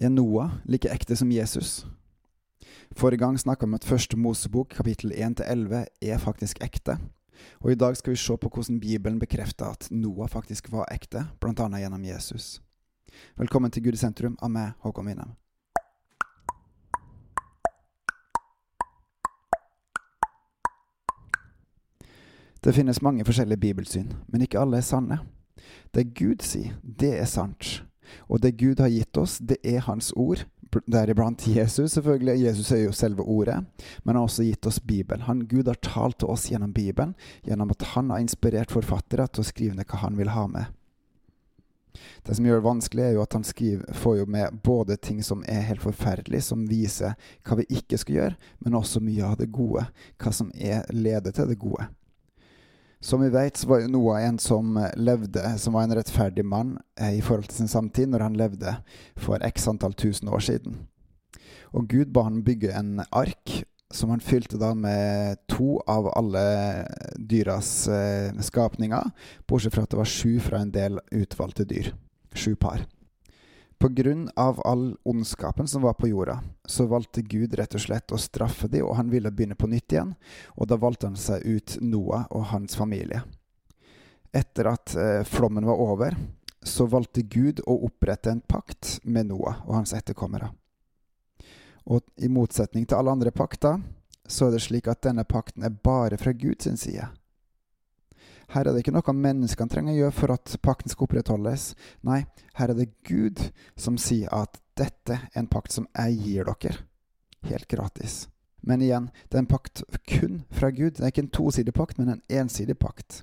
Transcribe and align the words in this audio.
Er 0.00 0.08
Noah 0.08 0.50
like 0.64 0.88
ekte 0.88 1.16
som 1.16 1.30
Jesus? 1.32 1.86
Forrige 2.96 3.18
gang 3.18 3.38
snakka 3.38 3.66
vi 3.66 3.70
om 3.70 3.74
at 3.74 3.84
første 3.84 4.16
Mosebok, 4.16 4.68
kapittel 4.68 5.12
1-11, 5.12 5.86
er 6.02 6.18
faktisk 6.18 6.62
ekte. 6.62 6.98
Og 7.60 7.72
i 7.72 7.74
dag 7.74 7.96
skal 7.96 8.10
vi 8.10 8.16
se 8.16 8.36
på 8.36 8.48
hvordan 8.48 8.80
Bibelen 8.80 9.18
bekrefter 9.18 9.66
at 9.66 9.88
Noah 9.90 10.28
faktisk 10.28 10.72
var 10.72 10.86
ekte, 10.92 11.26
bl.a. 11.40 11.78
gjennom 11.78 12.04
Jesus. 12.04 12.62
Velkommen 13.36 13.70
til 13.70 13.82
Gud 13.82 13.92
i 13.92 13.96
sentrum 13.96 14.38
av 14.42 14.50
meg, 14.50 14.70
Håkon 14.78 15.06
Winnem. 15.06 15.34
Det 22.64 22.74
finnes 22.74 23.02
mange 23.02 23.24
forskjellige 23.24 23.60
bibelsyn, 23.60 24.14
men 24.28 24.46
ikke 24.46 24.60
alle 24.60 24.76
er 24.76 24.86
sanne. 24.86 25.18
Det 25.94 26.14
Gud 26.14 26.46
sier, 26.46 26.78
det 26.82 27.16
er 27.18 27.26
sant. 27.26 27.87
Og 28.28 28.40
det 28.44 28.56
Gud 28.60 28.80
har 28.80 28.92
gitt 28.92 29.16
oss, 29.20 29.38
det 29.38 29.58
er 29.66 29.84
Hans 29.86 30.12
ord, 30.16 30.44
deriblant 30.86 31.46
Jesus, 31.46 31.92
selvfølgelig. 31.92 32.40
Jesus 32.44 32.72
er 32.72 32.82
jo 32.84 32.92
selve 32.92 33.22
ordet, 33.22 33.60
men 34.04 34.14
han 34.14 34.22
har 34.22 34.28
også 34.28 34.46
gitt 34.46 34.66
oss 34.66 34.80
Bibelen. 34.80 35.24
Han, 35.28 35.46
Gud 35.48 35.68
har 35.68 35.80
talt 35.82 36.18
til 36.20 36.32
oss 36.32 36.48
gjennom 36.50 36.72
Bibelen, 36.72 37.14
gjennom 37.46 37.70
at 37.74 37.86
han 37.94 38.10
har 38.10 38.24
inspirert 38.24 38.72
forfattere 38.74 39.28
til 39.28 39.44
å 39.44 39.48
skrive 39.48 39.78
ned 39.78 39.88
hva 39.88 40.02
han 40.04 40.18
vil 40.18 40.34
ha 40.34 40.46
med. 40.50 40.74
Det 42.22 42.34
som 42.36 42.46
gjør 42.46 42.60
det 42.60 42.66
vanskelig, 42.66 43.04
er 43.04 43.14
jo 43.16 43.22
at 43.24 43.34
han 43.34 43.44
skriver, 43.46 43.94
får 43.94 44.18
jo 44.20 44.26
med 44.30 44.58
både 44.64 44.96
ting 45.02 45.22
som 45.24 45.42
er 45.48 45.64
helt 45.66 45.82
forferdelig, 45.82 46.42
som 46.46 46.66
viser 46.68 47.16
hva 47.46 47.58
vi 47.58 47.66
ikke 47.80 47.98
skal 47.98 48.18
gjøre, 48.18 48.50
men 48.64 48.78
også 48.78 49.02
mye 49.02 49.24
av 49.26 49.38
det 49.40 49.48
gode. 49.54 49.86
Hva 50.20 50.34
som 50.34 50.52
er 50.54 50.84
leder 50.94 51.34
til 51.34 51.50
det 51.50 51.58
gode. 51.58 51.88
Som 53.00 53.22
vi 53.22 53.30
vet, 53.30 53.56
så 53.56 53.68
var 53.68 53.84
Noah 53.88 54.24
en 54.26 54.38
som 54.42 54.74
levde, 54.96 55.42
som 55.58 55.76
var 55.78 55.86
en 55.86 55.94
rettferdig 55.94 56.44
mann 56.44 56.78
eh, 57.00 57.18
i 57.18 57.22
forhold 57.22 57.46
til 57.46 57.60
sin 57.62 57.70
samtid, 57.70 58.10
når 58.10 58.26
han 58.26 58.38
levde 58.38 58.74
for 59.16 59.38
x 59.46 59.68
antall 59.70 59.94
tusen 59.94 60.28
år 60.28 60.42
siden. 60.42 60.80
Og 61.70 61.86
Gud 61.88 62.10
ba 62.12 62.26
han 62.26 62.42
bygge 62.42 62.74
en 62.74 63.04
ark 63.12 63.60
som 63.94 64.10
han 64.10 64.20
fylte 64.20 64.58
da 64.60 64.74
med 64.76 65.38
to 65.48 65.78
av 65.88 66.10
alle 66.18 66.44
dyras 67.16 67.70
eh, 67.88 68.34
skapninger, 68.44 69.14
bortsett 69.48 69.76
fra 69.76 69.86
at 69.86 69.94
det 69.94 70.02
var 70.02 70.10
sju 70.18 70.36
fra 70.42 70.60
en 70.64 70.74
del 70.74 71.00
utvalgte 71.14 71.64
dyr. 71.68 71.94
Sju 72.34 72.56
par. 72.56 72.84
På 73.78 73.88
grunn 73.88 74.30
av 74.36 74.60
all 74.66 74.96
ondskapen 75.02 75.68
som 75.68 75.82
var 75.82 75.94
på 75.94 76.08
jorda, 76.08 76.40
så 76.64 76.86
valgte 76.86 77.22
Gud 77.22 77.54
rett 77.54 77.74
og 77.78 77.80
slett 77.80 78.12
å 78.12 78.18
straffe 78.18 78.66
dem, 78.68 78.88
og 78.88 78.96
han 78.98 79.10
ville 79.10 79.30
begynne 79.30 79.54
på 79.54 79.70
nytt 79.70 79.94
igjen, 79.94 80.16
og 80.58 80.66
da 80.66 80.78
valgte 80.82 81.06
han 81.06 81.18
seg 81.18 81.46
ut 81.46 81.76
Noah 81.80 82.26
og 82.34 82.48
hans 82.50 82.74
familie. 82.76 83.22
Etter 84.34 84.72
at 84.72 84.96
eh, 84.98 85.22
flommen 85.22 85.66
var 85.66 85.78
over, 85.78 86.16
så 86.62 86.88
valgte 86.90 87.22
Gud 87.22 87.62
å 87.66 87.78
opprette 87.86 88.32
en 88.34 88.42
pakt 88.42 88.98
med 89.04 89.30
Noah 89.30 89.62
og 89.68 89.78
hans 89.78 89.94
etterkommere. 89.94 90.50
Og 91.86 92.02
i 92.18 92.28
motsetning 92.28 92.84
til 92.84 92.98
alle 92.98 93.14
andre 93.14 93.30
pakter, 93.30 93.78
så 94.28 94.48
er 94.48 94.56
det 94.56 94.64
slik 94.66 94.90
at 94.90 95.06
denne 95.06 95.24
pakten 95.24 95.64
er 95.64 95.72
bare 95.72 96.18
fra 96.20 96.34
Guds 96.36 96.66
side. 96.82 97.06
Her 98.54 98.64
er 98.64 98.72
det 98.72 98.80
ikke 98.80 98.94
noe 98.96 99.12
menneskene 99.12 99.68
trenger 99.72 99.92
å 99.92 99.98
gjøre 99.98 100.16
for 100.16 100.32
at 100.32 100.56
pakten 100.64 100.92
skal 100.92 101.04
opprettholdes. 101.08 101.74
Nei, 102.08 102.22
her 102.56 102.72
er 102.72 102.78
det 102.78 102.90
Gud 103.04 103.42
som 103.76 103.98
sier 104.00 104.32
at 104.32 104.56
dette 104.78 105.20
er 105.20 105.38
en 105.40 105.50
pakt 105.50 105.74
som 105.74 105.88
jeg 105.92 106.16
gir 106.22 106.48
dere, 106.48 106.80
helt 107.50 107.68
gratis. 107.68 108.26
Men 108.64 108.82
igjen, 108.82 109.10
det 109.28 109.38
er 109.38 109.44
en 109.44 109.50
pakt 109.50 109.84
kun 110.08 110.42
fra 110.50 110.70
Gud. 110.72 110.96
Det 110.96 111.04
er 111.04 111.12
ikke 111.12 111.26
en 111.26 111.34
tosidig 111.34 111.74
pakt, 111.76 112.00
men 112.00 112.16
en 112.16 112.22
ensidig 112.40 112.78
pakt. 112.80 113.22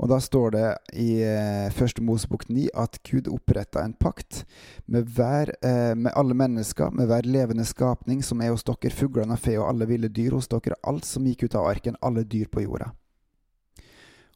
Og 0.00 0.08
da 0.08 0.16
står 0.22 0.54
det 0.54 0.66
i 0.96 1.08
eh, 1.26 1.72
første 1.76 2.00
Mosebok 2.02 2.46
9 2.48 2.70
at 2.80 2.96
Gud 3.04 3.28
oppretta 3.28 3.82
en 3.84 3.92
pakt 3.92 4.46
med, 4.86 5.10
hver, 5.12 5.52
eh, 5.60 5.92
med, 5.92 6.14
alle 6.16 6.34
mennesker, 6.34 6.90
med 6.96 7.10
hver 7.10 7.28
levende 7.28 7.66
skapning 7.68 8.24
som 8.24 8.40
er 8.40 8.54
hos 8.54 8.64
dere, 8.64 8.94
fuglene 8.96 9.36
og 9.36 9.42
fe 9.44 9.58
og 9.60 9.68
alle 9.68 9.88
ville 9.90 10.08
dyr 10.08 10.38
hos 10.38 10.48
dere, 10.48 10.78
alt 10.88 11.04
som 11.04 11.28
gikk 11.28 11.44
ut 11.44 11.58
av 11.60 11.68
arken, 11.68 12.00
alle 12.00 12.24
dyr 12.24 12.48
på 12.48 12.64
jorda. 12.64 12.94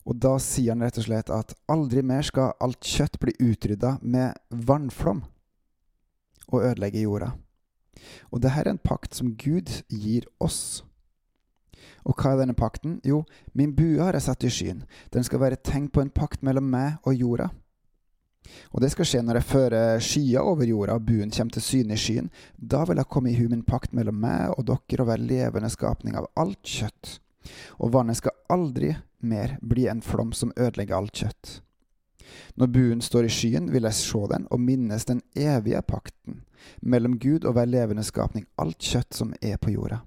Og 0.04 0.18
da 0.20 0.34
sier 0.42 0.74
han 0.74 0.84
rett 0.84 0.98
og 1.00 1.06
slett 1.06 1.30
at 1.32 1.54
aldri 1.72 2.02
mer 2.04 2.24
skal 2.26 2.52
alt 2.62 2.84
kjøtt 2.84 3.18
bli 3.22 3.34
utrydda 3.40 3.96
med 4.02 4.36
vannflom 4.50 5.24
og 6.52 6.60
ødelegge 6.60 7.04
jorda. 7.06 7.32
Og 8.30 8.42
dette 8.44 8.60
er 8.60 8.68
en 8.68 8.82
pakt 8.82 9.16
som 9.16 9.32
Gud 9.40 9.70
gir 9.88 10.26
oss. 10.44 10.84
Og 12.04 12.18
hva 12.18 12.34
er 12.34 12.42
denne 12.42 12.56
pakten? 12.56 12.98
Jo, 13.06 13.22
min 13.56 13.72
bue 13.76 14.02
har 14.02 14.16
jeg 14.16 14.26
satt 14.26 14.44
i 14.44 14.52
skyen. 14.52 14.84
Den 15.14 15.24
skal 15.24 15.40
være 15.40 15.60
tegn 15.64 15.88
på 15.88 16.02
en 16.04 16.12
pakt 16.12 16.44
mellom 16.44 16.66
meg 16.68 16.98
og 17.08 17.16
jorda. 17.16 17.48
Og 18.76 18.82
det 18.84 18.90
skal 18.92 19.08
skje 19.08 19.22
når 19.24 19.38
jeg 19.40 19.48
fører 19.48 20.02
skya 20.04 20.42
over 20.44 20.68
jorda, 20.68 20.98
og 20.98 21.06
buen 21.08 21.32
kommer 21.32 21.56
til 21.56 21.64
syne 21.64 21.96
i 21.96 22.00
skyen. 22.00 22.28
Da 22.58 22.82
vil 22.84 23.00
jeg 23.00 23.08
komme 23.08 23.32
i 23.32 23.36
hu 23.38 23.48
min 23.48 23.64
pakt 23.64 23.94
mellom 23.96 24.18
meg 24.20 24.52
og 24.52 24.66
dere 24.68 25.04
og 25.04 25.10
være 25.14 25.28
levende 25.30 25.72
skapning 25.72 26.18
av 26.20 26.28
alt 26.36 26.60
kjøtt. 26.68 27.18
Og 27.80 27.92
vannet 27.94 28.20
skal 28.20 28.36
aldri 28.52 28.92
mer 29.24 29.58
bli 29.62 29.86
en 29.90 30.02
flom 30.02 30.32
som 30.32 30.52
ødelegger 30.56 30.96
alt 30.96 31.22
kjøtt. 31.22 31.60
Når 32.54 32.72
buen 32.72 33.02
står 33.04 33.28
i 33.28 33.32
skyen, 33.32 33.70
vil 33.72 33.86
jeg 33.88 33.98
se 33.98 34.24
den 34.30 34.48
og 34.50 34.60
minnes 34.60 35.04
den 35.04 35.22
evige 35.36 35.82
pakten 35.82 36.42
mellom 36.80 37.18
Gud 37.20 37.44
og 37.44 37.56
hver 37.56 37.68
levende 37.68 38.04
skapning, 38.04 38.46
alt 38.56 38.80
kjøtt 38.80 39.14
som 39.14 39.34
er 39.42 39.58
på 39.60 39.74
jorda. 39.74 40.00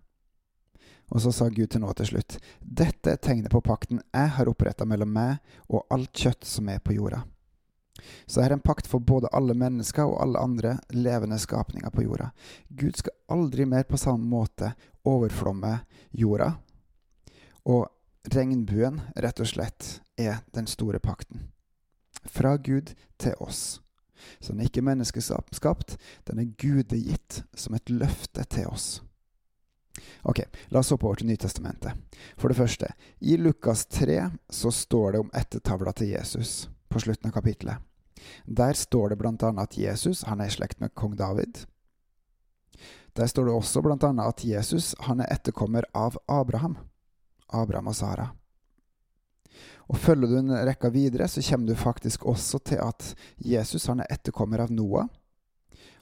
Og 1.13 1.22
så 1.23 1.31
sa 1.31 1.47
Gud 1.50 1.72
til 1.72 1.83
nå 1.83 1.94
til 1.95 2.09
slutt, 2.09 2.38
dette 2.59 3.13
er 3.13 3.22
tegnet 3.23 3.53
på 3.53 3.63
pakten 3.63 4.01
jeg 4.11 4.33
har 4.35 4.50
oppretta 4.51 4.85
mellom 4.85 5.13
meg 5.13 5.38
og 5.69 5.85
alt 5.94 6.11
kjøtt 6.11 6.47
som 6.47 6.67
er 6.69 6.81
på 6.83 6.97
jorda. 6.97 7.22
Så 8.27 8.41
her 8.44 8.51
er 8.51 8.57
en 8.57 8.63
pakt 8.63 8.88
for 8.88 9.01
både 9.01 9.31
alle 9.33 9.56
mennesker 9.57 10.06
og 10.06 10.19
alle 10.22 10.41
andre 10.41 10.75
levende 10.94 11.39
skapninger 11.41 11.89
på 11.94 12.03
jorda. 12.06 12.29
Gud 12.69 13.00
skal 13.00 13.16
aldri 13.33 13.66
mer 13.66 13.88
på 13.89 13.97
samme 13.97 14.27
måte 14.27 14.73
overflomme 15.07 15.79
jorda. 16.11 16.51
Og 17.66 17.88
regnbuen, 18.33 19.01
rett 19.15 19.39
og 19.39 19.49
slett, 19.49 20.01
er 20.17 20.41
den 20.55 20.67
store 20.67 20.99
pakten. 20.99 21.47
Fra 22.25 22.55
Gud 22.57 22.93
til 23.17 23.35
oss. 23.39 23.79
Så 24.39 24.53
den 24.53 24.61
er 24.61 24.69
ikke 24.71 24.85
menneskeskapt, 24.85 25.97
den 26.27 26.39
er 26.41 26.53
gudegitt 26.59 27.43
som 27.55 27.77
et 27.77 27.89
løfte 27.89 28.43
til 28.49 28.67
oss. 28.71 28.88
Ok, 30.21 30.43
La 30.69 30.79
oss 30.79 30.91
hoppe 30.93 31.07
over 31.07 31.21
til 31.21 31.29
Nytestamentet. 31.29 31.93
For 32.38 32.49
det 32.49 32.57
første, 32.57 32.89
i 33.21 33.38
Lukas 33.38 33.85
3 33.85 34.29
så 34.49 34.71
står 34.71 35.11
det 35.11 35.21
om 35.23 35.31
ettertavla 35.33 35.94
til 35.97 36.13
Jesus 36.13 36.67
på 36.89 37.01
slutten 37.01 37.29
av 37.29 37.38
kapitlet. 37.38 37.81
Der 38.45 38.73
står 38.73 39.09
det 39.09 39.19
bl.a. 39.21 39.49
at 39.61 39.77
Jesus 39.77 40.23
han 40.27 40.41
er 40.41 40.49
i 40.49 40.53
slekt 40.53 40.81
med 40.81 40.95
kong 40.97 41.15
David. 41.17 41.65
Der 43.17 43.29
står 43.29 43.45
det 43.45 43.53
også 43.53 43.81
bl.a. 43.81 44.11
at 44.27 44.45
Jesus 44.45 44.95
han 45.07 45.21
er 45.21 45.33
etterkommer 45.33 45.85
av 45.94 46.17
Abraham. 46.27 46.77
Abraham 47.53 47.91
og 47.91 47.96
Sara. 47.96 48.28
Og 49.88 49.97
Følger 50.03 50.28
du 50.28 50.38
en 50.41 50.56
rekka 50.68 50.90
videre, 50.91 51.28
så 51.28 51.41
kommer 51.41 51.68
du 51.68 51.75
faktisk 51.80 52.25
også 52.25 52.59
til 52.59 52.81
at 52.84 53.13
Jesus 53.40 53.88
han 53.88 54.03
er 54.03 54.12
etterkommer 54.12 54.66
av 54.66 54.74
Noah. 54.74 55.08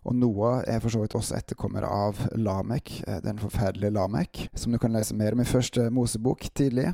Og 0.05 0.15
Noah 0.15 0.63
er 0.69 0.81
for 0.81 0.93
så 0.93 1.01
vidt 1.01 1.15
også 1.17 1.37
etterkommer 1.37 1.85
av 1.85 2.19
Lamek, 2.37 3.03
eh, 3.07 3.21
den 3.25 3.39
forferdelige 3.41 3.93
Lamek, 3.93 4.49
som 4.53 4.71
du 4.71 4.77
kan 4.81 4.93
lese 4.93 5.15
mer 5.17 5.33
om 5.33 5.41
i 5.41 5.49
første 5.49 5.89
Mosebok 5.89 6.49
tidlig. 6.53 6.93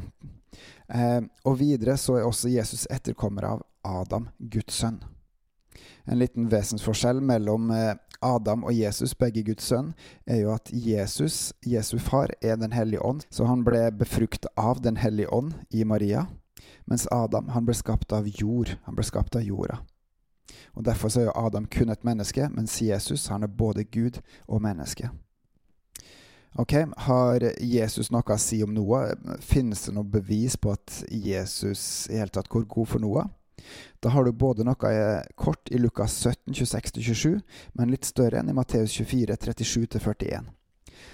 Eh, 0.87 1.21
og 1.45 1.59
videre 1.59 1.97
så 1.97 2.19
er 2.19 2.27
også 2.27 2.51
Jesus 2.51 2.87
etterkommer 2.91 3.47
av 3.53 3.65
Adam, 3.83 4.29
Guds 4.39 4.79
sønn. 4.83 5.01
En 6.05 6.19
liten 6.19 6.49
vesensforskjell 6.51 7.21
mellom 7.21 7.71
eh, 7.71 7.93
Adam 8.21 8.63
og 8.63 8.73
Jesus, 8.73 9.15
begge 9.17 9.43
Guds 9.43 9.65
sønn, 9.71 9.93
er 10.25 10.43
jo 10.43 10.51
at 10.53 10.69
Jesus, 10.73 11.53
Jesu 11.65 11.97
far, 11.99 12.33
er 12.41 12.55
Den 12.55 12.73
hellige 12.73 13.01
ånd. 13.01 13.25
Så 13.29 13.45
han 13.45 13.63
ble 13.65 13.89
befrukta 13.91 14.49
av 14.57 14.81
Den 14.81 14.97
hellige 14.97 15.33
ånd 15.33 15.53
i 15.69 15.83
Maria. 15.83 16.27
Mens 16.85 17.07
Adam 17.11 17.49
han 17.49 17.65
ble 17.65 17.73
skapt 17.77 18.13
av 18.13 18.27
jord. 18.27 18.77
Han 18.85 18.95
ble 18.95 19.05
skapt 19.05 19.35
av 19.35 19.41
jorda. 19.41 19.81
Og 20.73 20.85
Derfor 20.85 21.09
så 21.09 21.21
er 21.21 21.29
jo 21.29 21.35
Adam 21.35 21.65
kun 21.65 21.89
et 21.89 22.03
menneske, 22.03 22.49
mens 22.49 22.81
Jesus 22.81 23.27
han 23.27 23.43
er 23.43 23.47
både 23.47 23.83
Gud 23.83 24.21
og 24.47 24.61
menneske. 24.61 25.09
Ok, 26.59 26.73
Har 26.97 27.43
Jesus 27.63 28.11
noe 28.11 28.27
å 28.27 28.37
si 28.37 28.61
om 28.63 28.73
Noah? 28.75 29.13
Finnes 29.39 29.85
det 29.87 29.93
noe 29.95 30.03
bevis 30.03 30.57
på 30.59 30.73
at 30.75 31.03
Jesus 31.07 32.09
i 32.11 32.19
hele 32.19 32.31
tatt 32.33 32.51
går 32.51 32.67
god 32.67 32.87
for 32.91 32.99
Noah? 32.99 33.29
Da 33.99 34.11
har 34.13 34.25
du 34.25 34.31
både 34.31 34.65
noe 34.67 34.93
kort 35.39 35.71
i 35.71 35.79
Lukas 35.81 36.15
17, 36.23 36.53
26-27, 36.53 37.39
men 37.77 37.93
litt 37.93 38.07
større 38.07 38.41
enn 38.41 38.49
i 38.49 38.55
Matteus 38.57 38.95
24, 38.97 39.37
37-41. 39.37 40.51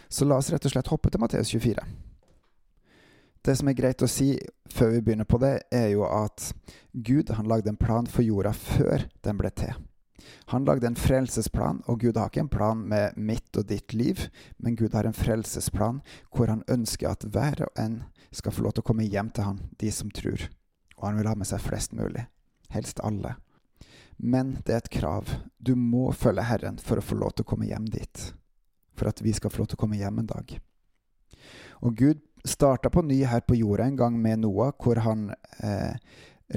Så 0.10 0.26
la 0.26 0.38
oss 0.40 0.52
rett 0.52 0.66
og 0.66 0.74
slett 0.74 0.92
hoppe 0.92 1.12
til 1.12 1.22
Matteus 1.24 1.52
24. 1.54 1.84
Det 3.48 3.56
som 3.56 3.70
er 3.70 3.78
greit 3.78 4.04
å 4.04 4.10
si 4.12 4.34
før 4.74 4.90
vi 4.96 5.04
begynner 5.04 5.28
på 5.28 5.40
det, 5.40 5.54
er 5.72 5.92
jo 5.94 6.04
at 6.08 6.50
Gud 6.92 7.32
han 7.38 7.48
lagde 7.48 7.72
en 7.72 7.80
plan 7.80 8.08
for 8.10 8.26
jorda 8.26 8.52
før 8.52 9.06
den 9.24 9.40
ble 9.40 9.52
til. 9.56 9.76
Han 10.52 10.66
lagde 10.68 10.88
en 10.90 11.00
frelsesplan, 11.00 11.82
og 11.88 12.02
Gud 12.02 12.18
har 12.18 12.28
ikke 12.28 12.44
en 12.44 12.52
plan 12.52 12.82
med 12.90 13.16
mitt 13.16 13.56
og 13.56 13.68
ditt 13.70 13.94
liv, 13.94 14.28
men 14.58 14.76
Gud 14.76 14.96
har 14.96 15.08
en 15.08 15.16
frelsesplan 15.16 16.02
hvor 16.36 16.52
han 16.52 16.66
ønsker 16.68 17.12
at 17.12 17.24
hver 17.24 17.64
og 17.68 17.80
en 17.80 18.02
skal 18.36 18.52
få 18.52 18.66
lov 18.66 18.76
til 18.76 18.84
å 18.84 18.90
komme 18.90 19.08
hjem 19.08 19.32
til 19.32 19.48
han, 19.48 19.62
de 19.80 19.92
som 19.92 20.12
tror. 20.12 20.50
Og 20.98 21.08
han 21.08 21.20
vil 21.20 21.30
ha 21.30 21.36
med 21.38 21.48
seg 21.48 21.64
flest 21.64 21.96
mulig. 21.96 22.26
Helst 22.74 23.00
alle. 23.00 23.36
Men 24.18 24.58
det 24.66 24.74
er 24.74 24.82
et 24.82 24.94
krav. 24.94 25.30
Du 25.58 25.76
må 25.76 26.10
følge 26.12 26.46
Herren 26.48 26.80
for 26.82 27.00
å 27.00 27.06
få 27.06 27.18
lov 27.20 27.36
til 27.36 27.46
å 27.46 27.52
komme 27.52 27.70
hjem 27.70 27.86
dit. 27.94 28.32
For 28.98 29.10
at 29.12 29.22
vi 29.22 29.34
skal 29.36 29.54
få 29.54 29.62
lov 29.62 29.72
til 29.72 29.78
å 29.78 29.84
komme 29.84 30.00
hjem 30.00 30.24
en 30.24 30.30
dag. 30.32 30.56
Og 31.86 31.98
Gud 31.98 32.24
starta 32.48 32.90
på 32.90 33.04
ny 33.06 33.22
her 33.30 33.44
på 33.46 33.58
jorda 33.60 33.86
en 33.86 34.00
gang 34.00 34.18
med 34.22 34.42
Noah, 34.42 34.74
hvor 34.82 35.04
han 35.06 35.30
eh, 35.62 35.94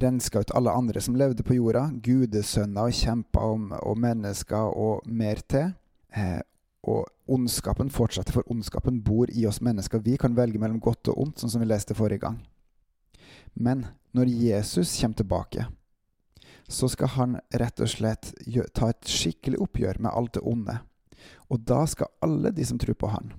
renska 0.01 0.41
ut 0.41 0.55
alle 0.57 0.73
andre 0.73 1.01
som 1.05 1.19
levde 1.19 1.45
på 1.45 1.59
jorda. 1.59 1.91
Gudesønner 1.93 2.89
og 2.89 2.97
kjemper 2.97 3.57
om, 3.57 3.67
og 3.77 3.99
mennesker 4.01 4.73
og 4.79 5.05
mer 5.07 5.43
til. 5.49 5.75
Eh, 6.17 6.41
og 6.89 7.05
ondskapen 7.31 7.91
fortsetter, 7.93 8.33
for 8.33 8.49
ondskapen 8.51 9.03
bor 9.05 9.29
i 9.29 9.45
oss 9.47 9.61
mennesker. 9.61 10.01
Vi 10.01 10.17
kan 10.17 10.37
velge 10.37 10.59
mellom 10.59 10.81
godt 10.81 11.13
og 11.13 11.21
ondt, 11.27 11.43
sånn 11.43 11.53
som 11.53 11.61
vi 11.61 11.69
leste 11.69 11.97
forrige 11.99 12.25
gang. 12.25 12.41
Men 13.55 13.85
når 14.17 14.33
Jesus 14.33 14.95
kommer 14.97 15.21
tilbake, 15.21 15.67
så 16.71 16.89
skal 16.89 17.09
han 17.17 17.37
rett 17.51 17.83
og 17.83 17.91
slett 17.91 18.31
ta 18.75 18.91
et 18.93 19.09
skikkelig 19.11 19.59
oppgjør 19.65 19.99
med 20.05 20.13
alt 20.15 20.37
det 20.37 20.43
onde. 20.47 20.77
Og 21.51 21.63
da 21.67 21.83
skal 21.91 22.13
alle 22.23 22.53
de 22.55 22.65
som 22.67 22.79
tror 22.79 22.95
på 22.95 23.11
han, 23.11 23.33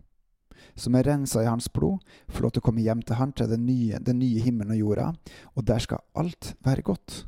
som 0.75 0.95
er 0.95 1.07
rensa 1.07 1.43
i 1.43 1.49
hans 1.49 1.69
blod, 1.71 2.03
få 2.27 2.43
lov 2.43 2.53
til 2.53 2.63
å 2.63 2.65
komme 2.67 2.83
hjem 2.83 3.03
til 3.07 3.17
han, 3.19 3.31
til 3.31 3.49
den 3.51 3.63
nye, 3.65 4.01
den 4.03 4.19
nye 4.19 4.43
himmelen 4.43 4.75
og 4.75 4.81
jorda, 4.81 5.07
og 5.55 5.67
der 5.67 5.79
skal 5.83 6.03
alt 6.19 6.53
være 6.65 6.85
godt. 6.91 7.21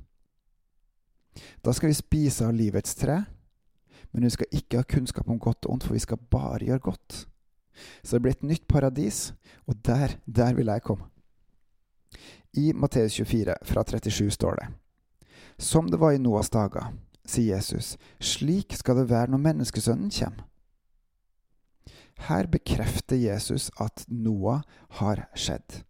Da 1.63 1.73
skal 1.73 1.89
vi 1.89 1.97
spise 1.97 2.45
av 2.45 2.53
livets 2.57 2.99
tre, 2.99 3.21
men 4.11 4.27
vi 4.27 4.35
skal 4.35 4.59
ikke 4.59 4.83
ha 4.83 4.89
kunnskap 4.89 5.31
om 5.31 5.39
godt 5.41 5.65
og 5.65 5.77
ondt, 5.77 5.87
for 5.87 5.95
vi 5.95 6.03
skal 6.03 6.21
bare 6.29 6.67
gjøre 6.67 6.87
godt. 6.91 7.23
Så 8.03 8.17
det 8.17 8.25
blir 8.25 8.35
et 8.35 8.45
nytt 8.45 8.67
paradis, 8.69 9.31
og 9.65 9.79
der, 9.87 10.19
der 10.27 10.53
vil 10.53 10.69
jeg 10.69 10.85
komme. 10.85 11.09
I 12.53 12.69
Matteus 12.75 13.15
24, 13.17 13.55
fra 13.65 13.81
37, 13.87 14.29
står 14.35 14.59
det 14.59 14.73
som 15.57 15.89
det 15.91 15.99
var 16.01 16.15
i 16.15 16.21
Noas 16.21 16.49
dager, 16.53 16.91
sier 17.25 17.55
Jesus, 17.55 17.95
slik 18.19 18.75
skal 18.75 19.01
det 19.01 19.09
være 19.11 19.33
når 19.33 19.45
menneskesønnen 19.47 20.11
kommer. 20.13 20.49
Her 22.27 22.47
bekrefter 22.47 23.17
Jesus 23.17 23.71
at 23.81 24.05
Noah 24.07 24.61
har 24.99 25.25
skjedd. 25.35 25.81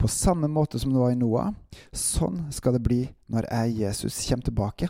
På 0.00 0.08
samme 0.08 0.48
måte 0.48 0.78
som 0.80 0.92
det 0.92 0.98
var 0.98 1.12
i 1.12 1.18
Noah, 1.20 1.52
sånn 1.92 2.48
skal 2.52 2.76
det 2.76 2.82
bli 2.84 3.02
når 3.30 3.46
jeg, 3.50 3.76
Jesus, 3.84 4.18
kommer 4.26 4.48
tilbake. 4.48 4.88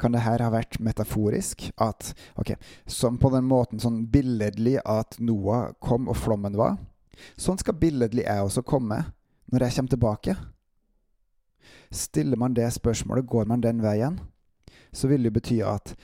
Kan 0.00 0.16
det 0.16 0.24
her 0.24 0.40
ha 0.40 0.48
vært 0.52 0.78
metaforisk? 0.80 1.66
At, 1.76 2.14
ok, 2.40 2.54
Som 2.86 3.18
på 3.20 3.30
den 3.30 3.44
måten 3.44 3.80
sånn 3.80 4.06
billedlig 4.08 4.78
at 4.84 5.18
Noah 5.20 5.74
kom 5.78 6.08
og 6.08 6.16
flommen 6.16 6.56
var? 6.56 6.78
Sånn 7.36 7.60
skal 7.60 7.76
billedlig 7.76 8.24
jeg 8.24 8.40
også 8.40 8.64
komme 8.64 9.02
når 9.52 9.66
jeg 9.66 9.76
kommer 9.76 9.92
tilbake. 9.92 10.36
Stiller 11.90 12.38
man 12.38 12.54
det 12.54 12.68
spørsmålet, 12.72 13.26
går 13.26 13.48
man 13.50 13.62
den 13.64 13.82
veien, 13.82 14.20
så 14.92 15.08
vil 15.10 15.22
det 15.26 15.32
bety 15.34 15.60
at 15.66 15.94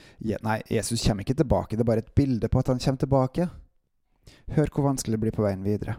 nei, 0.43 0.59
Jesus 0.71 1.03
kommer 1.03 1.23
ikke 1.23 1.37
tilbake, 1.37 1.75
det 1.75 1.83
er 1.83 1.91
bare 1.91 2.03
et 2.03 2.15
bilde 2.15 2.49
på 2.51 2.59
at 2.59 2.71
han 2.71 2.79
kommer 2.83 2.99
tilbake. 3.03 3.47
Hør 4.55 4.71
hvor 4.73 4.89
vanskelig 4.89 5.15
det 5.15 5.23
blir 5.23 5.35
på 5.35 5.45
veien 5.45 5.63
videre. 5.63 5.97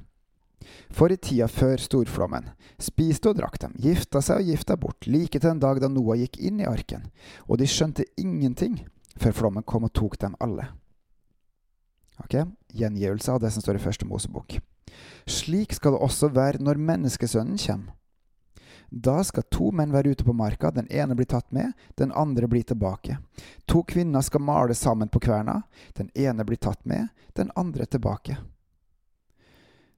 For 0.93 1.13
i 1.13 1.17
tida 1.17 1.47
før 1.49 1.81
storflommen 1.81 2.51
spiste 2.83 3.31
og 3.31 3.39
drakk 3.39 3.59
dem, 3.63 3.77
gifta 3.81 4.21
seg 4.25 4.43
og 4.43 4.51
gifta 4.51 4.77
bort, 4.81 5.07
like 5.07 5.39
til 5.39 5.47
den 5.51 5.63
dag 5.63 5.81
da 5.81 5.91
Noah 5.93 6.19
gikk 6.19 6.41
inn 6.43 6.61
i 6.61 6.69
arken, 6.69 7.07
og 7.47 7.61
de 7.61 7.69
skjønte 7.69 8.09
ingenting 8.21 8.81
før 9.19 9.37
flommen 9.37 9.67
kom 9.67 9.87
og 9.87 9.95
tok 9.97 10.19
dem 10.21 10.37
alle. 10.43 10.67
Ok, 12.19 12.35
Gjengivelse 12.75 13.33
av 13.33 13.41
det 13.43 13.53
som 13.55 13.63
står 13.63 13.79
i 13.79 13.85
første 13.85 14.09
Mosebok. 14.09 14.59
Slik 15.31 15.77
skal 15.77 15.95
det 15.95 16.03
også 16.03 16.33
være 16.35 16.63
når 16.65 16.81
menneskesønnen 16.83 17.61
kommer. 17.63 17.95
Da 18.89 19.25
skal 19.25 19.45
to 19.53 19.71
menn 19.73 19.93
være 19.93 20.15
ute 20.15 20.25
på 20.25 20.33
marka, 20.33 20.71
den 20.71 20.89
ene 20.89 21.15
blir 21.15 21.29
tatt 21.29 21.51
med, 21.53 21.73
den 21.95 22.13
andre 22.13 22.49
blir 22.49 22.63
tilbake. 22.63 23.19
To 23.69 23.83
kvinner 23.83 24.25
skal 24.25 24.41
male 24.41 24.75
sammen 24.75 25.09
på 25.09 25.21
kverna, 25.21 25.63
den 25.93 26.11
ene 26.15 26.45
blir 26.45 26.57
tatt 26.57 26.85
med, 26.85 27.09
den 27.37 27.53
andre 27.57 27.87
tilbake. 27.87 28.39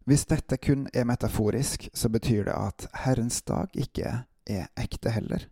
Hvis 0.04 0.26
dette 0.26 0.56
kun 0.56 0.88
er 0.94 1.06
metaforisk, 1.06 1.88
så 1.92 2.08
betyr 2.08 2.44
det 2.44 2.56
at 2.56 2.88
Herrens 3.04 3.42
dag 3.46 3.70
ikke 3.78 4.24
er 4.50 4.66
ekte 4.74 5.14
heller. 5.14 5.46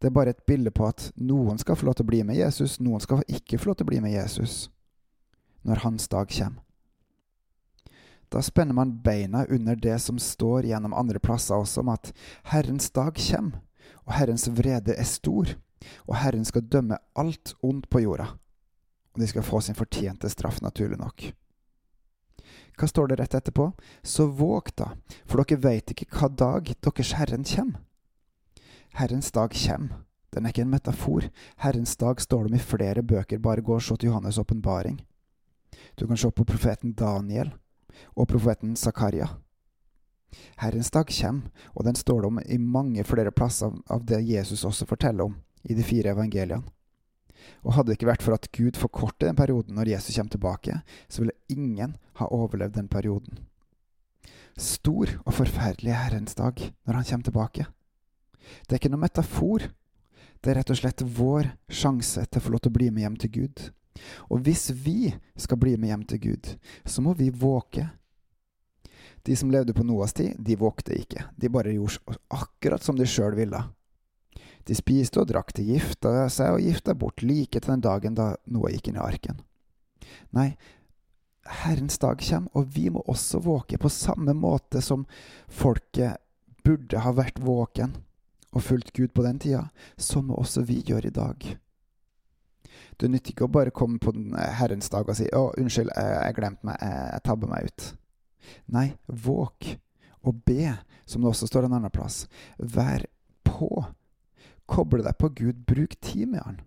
Det 0.00 0.08
er 0.08 0.16
bare 0.16 0.32
et 0.32 0.46
bilde 0.46 0.70
på 0.70 0.86
at 0.88 1.10
noen 1.16 1.58
skal 1.60 1.76
få 1.76 1.88
lov 1.88 1.98
til 1.98 2.06
å 2.06 2.12
bli 2.12 2.22
med 2.24 2.40
Jesus, 2.40 2.80
noen 2.80 3.04
skal 3.04 3.24
ikke 3.28 3.58
få 3.60 3.70
lov 3.72 3.80
til 3.80 3.88
å 3.88 3.92
bli 3.92 4.00
med 4.04 4.16
Jesus 4.16 4.70
når 5.66 5.82
hans 5.84 6.08
dag 6.08 6.30
kommer. 6.30 6.65
Da 8.36 8.42
spenner 8.42 8.74
man 8.74 9.02
beina 9.02 9.46
under 9.46 9.76
det 9.76 9.98
som 9.98 10.18
står 10.18 10.66
gjennom 10.68 10.92
andre 10.92 11.18
plasser 11.18 11.56
også, 11.56 11.80
om 11.80 11.88
at 11.88 12.10
Herrens 12.44 12.90
dag 12.92 13.16
kommer, 13.16 13.62
og 14.04 14.12
Herrens 14.12 14.44
vrede 14.52 14.92
er 14.92 15.08
stor, 15.08 15.54
og 16.04 16.18
Herren 16.20 16.44
skal 16.44 16.66
dømme 16.68 16.98
alt 17.16 17.54
ondt 17.64 17.88
på 17.88 18.04
jorda. 18.04 18.28
Og 19.16 19.24
de 19.24 19.30
skal 19.32 19.46
få 19.46 19.62
sin 19.64 19.78
fortjente 19.80 20.28
straff, 20.28 20.60
naturlig 20.60 21.00
nok. 21.00 21.30
Hva 22.76 22.92
står 22.92 23.08
det 23.08 23.20
rett 23.22 23.40
etterpå? 23.40 23.70
Så 24.04 24.28
våg 24.28 24.68
da, 24.76 24.92
for 25.24 25.40
dere 25.40 25.62
veit 25.64 25.96
ikke 25.96 26.12
hva 26.12 26.28
dag 26.28 26.74
deres 26.76 27.16
Herren 27.16 27.48
kommer. 27.56 27.80
Herrens 29.00 29.32
dag 29.32 29.56
kommer. 29.64 30.02
Den 30.28 30.44
er 30.44 30.52
ikke 30.52 30.68
en 30.68 30.74
metafor. 30.76 31.32
Herrens 31.64 31.96
dag 31.96 32.20
står 32.20 32.44
det 32.44 32.52
om 32.52 32.60
i 32.60 32.66
flere 32.76 33.00
bøker, 33.00 33.40
bare 33.40 33.64
gå 33.64 33.80
og 33.80 33.86
se 33.88 33.96
til 33.96 34.12
Johannes' 34.12 34.44
åpenbaring. 34.44 35.00
Du 35.96 36.04
kan 36.04 36.20
se 36.20 36.28
på 36.28 36.44
profeten 36.44 36.92
Daniel 36.92 37.56
og 38.14 38.28
profeten 38.30 38.76
Zakaria. 38.76 39.28
Herrens 40.60 40.90
dag 40.90 41.08
kommer, 41.08 41.50
og 41.74 41.84
den 41.86 41.96
står 41.96 42.22
det 42.22 42.30
om 42.30 42.40
i 42.40 42.58
mange 42.58 43.04
flere 43.04 43.32
plasser 43.32 43.72
av 43.92 44.04
det 44.08 44.22
Jesus 44.26 44.64
også 44.64 44.88
forteller 44.88 45.28
om 45.28 45.36
i 45.64 45.74
de 45.74 45.84
fire 45.86 46.12
evangeliene. 46.14 46.64
Og 47.62 47.74
hadde 47.76 47.90
det 47.90 47.98
ikke 47.98 48.10
vært 48.10 48.24
for 48.24 48.34
at 48.34 48.48
Gud 48.54 48.78
forkorter 48.80 49.28
den 49.28 49.38
perioden 49.38 49.76
når 49.76 49.92
Jesus 49.92 50.16
kommer 50.16 50.32
tilbake, 50.32 50.80
så 51.08 51.22
ville 51.22 51.36
ingen 51.52 51.96
ha 52.18 52.28
overlevd 52.32 52.78
den 52.78 52.88
perioden. 52.90 53.44
Stor 54.56 55.10
og 55.24 55.34
forferdelig 55.36 55.92
er 55.92 56.06
Herrens 56.06 56.36
dag 56.38 56.62
når 56.86 56.98
han 56.98 57.08
kommer 57.10 57.28
tilbake. 57.28 57.66
Det 58.66 58.76
er 58.76 58.80
ikke 58.80 58.92
noe 58.94 59.04
metafor. 59.04 59.66
Det 60.40 60.52
er 60.52 60.60
rett 60.60 60.72
og 60.72 60.78
slett 60.80 61.04
vår 61.18 61.50
sjanse 61.72 62.24
til 62.24 62.40
å 62.40 62.44
få 62.44 62.54
lov 62.54 62.64
til 62.64 62.72
å 62.72 62.76
bli 62.78 62.88
med 62.90 63.04
hjem 63.04 63.18
til 63.20 63.34
Gud. 63.36 63.64
Og 64.30 64.42
hvis 64.46 64.70
vi 64.70 65.12
skal 65.36 65.60
bli 65.60 65.76
med 65.76 65.92
hjem 65.92 66.04
til 66.10 66.22
Gud, 66.26 66.52
så 66.84 67.04
må 67.04 67.14
vi 67.18 67.30
våke. 67.30 67.88
De 69.26 69.36
som 69.36 69.50
levde 69.50 69.74
på 69.74 69.84
Noas 69.86 70.14
tid, 70.14 70.36
de 70.38 70.58
våkte 70.58 70.94
ikke. 70.94 71.24
De 71.36 71.50
bare 71.50 71.74
gjorde 71.74 72.18
akkurat 72.30 72.82
som 72.82 72.98
de 72.98 73.08
sjøl 73.10 73.34
ville. 73.38 73.62
De 74.66 74.74
spiste 74.74 75.20
og 75.22 75.28
drakk, 75.30 75.52
de 75.54 75.64
gifta 75.72 76.28
seg 76.32 76.56
og 76.56 76.62
gifta 76.62 76.94
bort 76.98 77.22
like 77.22 77.58
til 77.58 77.72
den 77.72 77.84
dagen 77.84 78.16
da 78.18 78.32
Noah 78.50 78.74
gikk 78.74 78.90
inn 78.90 78.98
i 78.98 79.04
arken. 79.04 79.38
Nei, 80.34 80.50
Herrens 81.46 81.98
dag 82.02 82.22
kommer, 82.22 82.50
og 82.58 82.72
vi 82.74 82.88
må 82.90 83.02
også 83.06 83.40
våke 83.42 83.78
på 83.78 83.90
samme 83.92 84.34
måte 84.34 84.82
som 84.82 85.06
folket 85.46 86.18
burde 86.66 87.02
ha 87.02 87.12
vært 87.14 87.38
våken 87.42 87.94
og 88.56 88.64
fulgt 88.64 88.92
Gud 88.96 89.12
på 89.14 89.22
den 89.26 89.38
tida, 89.42 89.68
så 89.96 90.22
må 90.24 90.34
også 90.40 90.64
vi 90.66 90.80
gjøre 90.86 91.12
i 91.12 91.14
dag. 91.14 91.46
Det 92.96 93.10
nytter 93.10 93.32
ikke 93.32 93.46
å 93.46 93.52
bare 93.52 93.74
komme 93.74 94.00
på 94.02 94.12
den 94.16 94.34
eh, 94.34 94.52
Herrens 94.60 94.90
dag 94.92 95.08
og 95.08 95.16
si 95.18 95.28
'Å, 95.28 95.52
unnskyld, 95.58 95.90
jeg 95.96 96.36
glemte 96.36 96.66
meg, 96.66 96.80
jeg 96.80 97.24
tabber 97.24 97.50
meg 97.50 97.70
ut'. 97.70 97.90
Nei, 98.72 98.88
våk 99.06 99.76
og 100.26 100.42
be, 100.46 100.74
som 101.06 101.22
det 101.22 101.30
også 101.30 101.46
står 101.46 101.66
en 101.66 101.78
annen 101.78 101.92
plass. 101.94 102.26
Vær 102.58 103.06
på. 103.46 103.84
Koble 104.66 105.04
deg 105.06 105.18
på 105.18 105.30
Gud. 105.38 105.64
Bruk 105.66 105.94
tid 106.02 106.26
med 106.28 106.42
Han. 106.44 106.60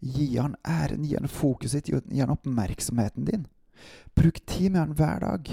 Gi 0.00 0.36
Han 0.36 0.56
æren, 0.66 1.04
gi 1.04 1.16
Han 1.18 1.30
fokuset 1.30 1.86
ditt, 1.86 2.06
gi 2.10 2.20
Han 2.20 2.34
oppmerksomheten 2.34 3.26
din. 3.28 3.46
Bruk 4.14 4.40
tid 4.46 4.70
med 4.72 4.80
Han 4.80 4.96
hver 4.98 5.18
dag. 5.26 5.50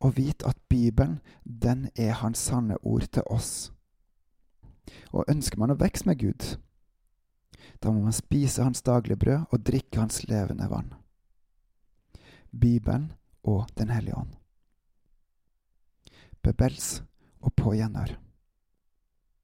Og 0.00 0.16
vit 0.16 0.42
at 0.42 0.58
Bibelen, 0.68 1.20
den 1.44 1.88
er 1.96 2.18
Hans 2.18 2.38
sanne 2.38 2.78
ord 2.82 3.06
til 3.12 3.22
oss. 3.26 3.70
Og 5.12 5.28
ønsker 5.28 5.58
man 5.58 5.70
å 5.70 5.78
vokse 5.78 6.08
med 6.08 6.18
Gud, 6.18 6.56
da 7.78 7.92
må 7.92 8.02
man 8.02 8.12
spise 8.16 8.62
hans 8.62 8.82
daglige 8.82 9.16
brød 9.16 9.46
og 9.50 9.64
drikke 9.64 10.00
hans 10.00 10.24
levende 10.28 10.68
vann. 10.70 10.94
Bibelen 12.50 13.12
og 13.42 13.68
Den 13.78 13.90
hellige 13.90 14.16
ånd. 14.16 14.34
Bebels 16.42 17.02
og 17.40 17.52
på. 17.54 17.74